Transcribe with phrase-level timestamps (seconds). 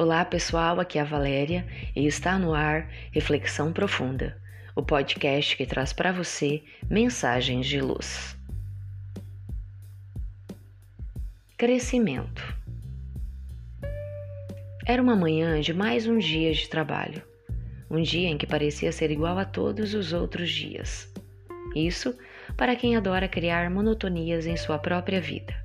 [0.00, 1.62] Olá pessoal, aqui é a Valéria
[1.94, 4.34] e está no ar Reflexão Profunda,
[4.74, 8.34] o podcast que traz para você mensagens de luz.
[11.58, 12.42] Crescimento.
[14.86, 17.22] Era uma manhã de mais um dia de trabalho,
[17.90, 21.12] um dia em que parecia ser igual a todos os outros dias.
[21.76, 22.16] Isso
[22.56, 25.59] para quem adora criar monotonias em sua própria vida.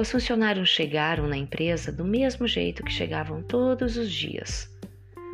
[0.00, 4.66] Os funcionários chegaram na empresa do mesmo jeito que chegavam todos os dias.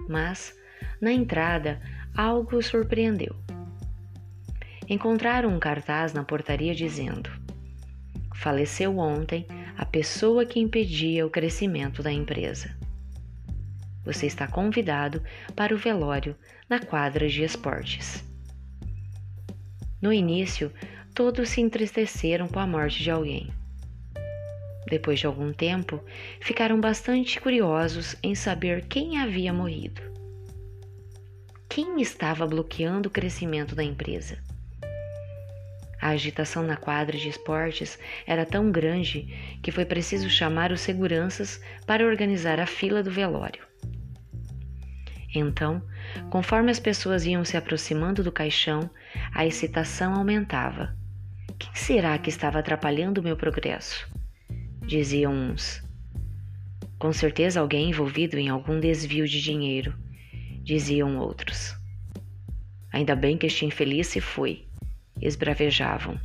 [0.08, 0.58] Mas,
[1.00, 1.80] na entrada,
[2.16, 3.36] algo os surpreendeu.
[4.88, 7.30] Encontraram um cartaz na portaria dizendo:
[8.34, 9.46] Faleceu ontem
[9.78, 12.76] a pessoa que impedia o crescimento da empresa.
[14.04, 15.22] Você está convidado
[15.54, 16.34] para o velório
[16.68, 18.24] na quadra de esportes.
[20.02, 20.72] No início,
[21.14, 23.48] todos se entristeceram com a morte de alguém.
[24.88, 26.00] Depois de algum tempo,
[26.40, 30.00] ficaram bastante curiosos em saber quem havia morrido.
[31.68, 34.38] Quem estava bloqueando o crescimento da empresa?
[36.00, 41.60] A agitação na quadra de esportes era tão grande que foi preciso chamar os seguranças
[41.84, 43.66] para organizar a fila do velório.
[45.34, 45.82] Então,
[46.30, 48.88] conforme as pessoas iam se aproximando do caixão,
[49.34, 50.94] a excitação aumentava.
[51.58, 54.08] Quem será que estava atrapalhando o meu progresso?
[54.86, 55.82] Diziam uns.
[56.98, 59.92] Com certeza alguém envolvido em algum desvio de dinheiro,
[60.62, 61.74] diziam outros.
[62.92, 64.66] Ainda bem que este infeliz se foi,
[65.20, 66.18] esbravejavam.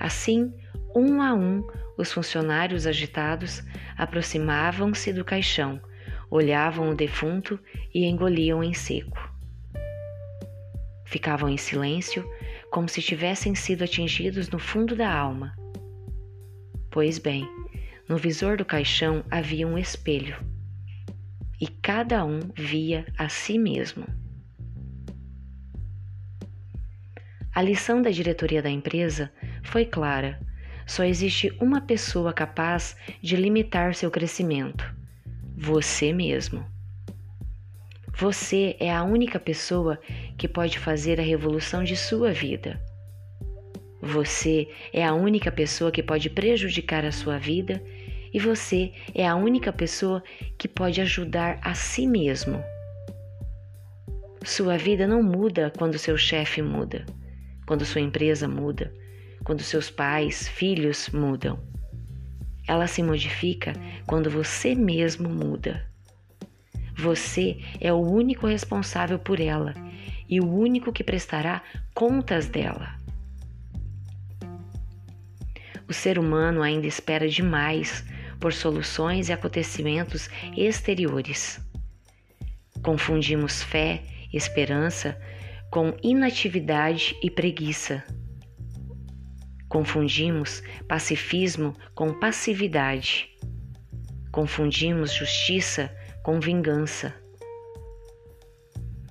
[0.00, 0.52] Assim,
[0.96, 1.62] um a um,
[1.98, 3.62] os funcionários agitados
[3.96, 5.80] aproximavam-se do caixão,
[6.30, 7.60] olhavam o defunto
[7.94, 9.30] e engoliam em seco.
[11.04, 12.26] Ficavam em silêncio,
[12.70, 15.61] como se tivessem sido atingidos no fundo da alma
[16.92, 17.48] Pois bem,
[18.06, 20.36] no visor do caixão havia um espelho
[21.58, 24.04] e cada um via a si mesmo.
[27.54, 29.32] A lição da diretoria da empresa
[29.62, 30.38] foi clara:
[30.86, 34.84] só existe uma pessoa capaz de limitar seu crescimento:
[35.56, 36.62] você mesmo.
[38.18, 39.98] Você é a única pessoa
[40.36, 42.78] que pode fazer a revolução de sua vida.
[44.02, 47.80] Você é a única pessoa que pode prejudicar a sua vida
[48.34, 50.20] e você é a única pessoa
[50.58, 52.60] que pode ajudar a si mesmo.
[54.44, 57.06] Sua vida não muda quando seu chefe muda,
[57.64, 58.92] quando sua empresa muda,
[59.44, 61.62] quando seus pais, filhos mudam.
[62.66, 63.72] Ela se modifica
[64.04, 65.88] quando você mesmo muda.
[66.98, 69.74] Você é o único responsável por ela
[70.28, 71.62] e o único que prestará
[71.94, 73.01] contas dela.
[75.92, 78.02] O ser humano ainda espera demais
[78.40, 81.60] por soluções e acontecimentos exteriores.
[82.82, 85.20] Confundimos fé, esperança
[85.70, 88.02] com inatividade e preguiça.
[89.68, 93.28] Confundimos pacifismo com passividade.
[94.30, 97.14] Confundimos justiça com vingança.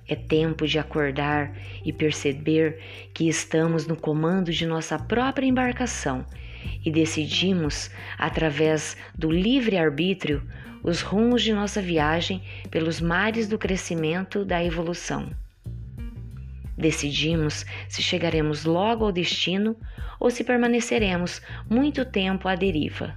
[0.08, 2.82] É tempo de acordar e perceber
[3.14, 6.26] que estamos no comando de nossa própria embarcação
[6.84, 10.42] e decidimos, através do livre-arbítrio,
[10.82, 15.30] os rumos de nossa viagem pelos mares do crescimento da evolução.
[16.76, 19.76] Decidimos se chegaremos logo ao destino
[20.18, 21.40] ou se permaneceremos
[21.70, 23.16] muito tempo à deriva.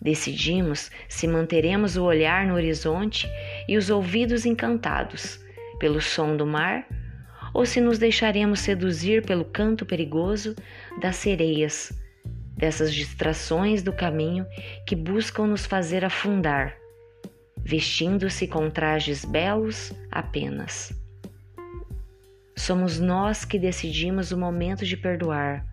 [0.00, 3.28] Decidimos se manteremos o olhar no horizonte
[3.68, 5.38] e os ouvidos encantados
[5.78, 6.86] pelo som do mar
[7.52, 10.54] ou se nos deixaremos seduzir pelo canto perigoso
[11.00, 11.92] das sereias,
[12.56, 14.46] dessas distrações do caminho
[14.86, 16.76] que buscam nos fazer afundar,
[17.64, 20.92] vestindo-se com trajes belos apenas.
[22.56, 25.64] Somos nós que decidimos o momento de perdoar.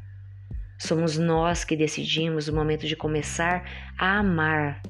[0.78, 3.64] Somos nós que decidimos o momento de começar
[3.98, 4.84] a amar.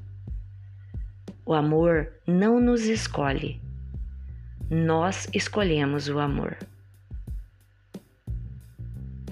[1.45, 3.61] O amor não nos escolhe.
[4.69, 6.57] Nós escolhemos o amor.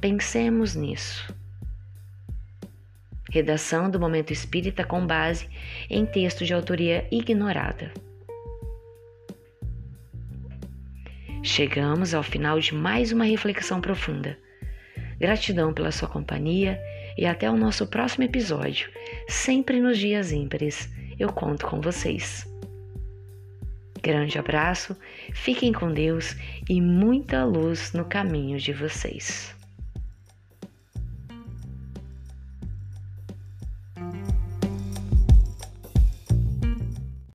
[0.04, 1.34] Pensemos nisso.
[3.32, 5.48] Redação do Momento Espírita com base
[5.90, 7.90] em texto de autoria ignorada.
[11.42, 14.38] Chegamos ao final de mais uma reflexão profunda.
[15.18, 16.78] Gratidão pela sua companhia
[17.18, 18.90] e até o nosso próximo episódio.
[19.30, 22.46] Sempre nos dias ímpares, eu conto com vocês.
[24.02, 24.98] Grande abraço,
[25.32, 26.36] fiquem com Deus
[26.70, 29.63] e muita luz no caminho de vocês.